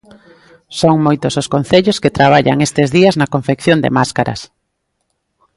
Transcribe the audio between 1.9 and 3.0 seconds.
que traballan estes